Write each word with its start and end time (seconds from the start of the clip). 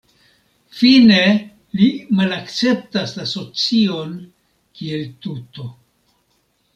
Fine, 0.77 1.17
li 1.81 1.89
malakceptas 2.19 3.13
la 3.19 3.25
socion 3.33 4.15
kiel 4.81 5.05
tuto. 5.27 5.67